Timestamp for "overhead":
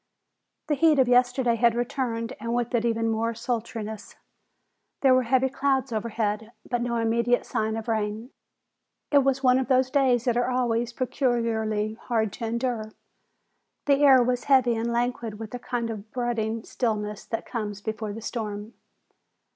5.93-6.53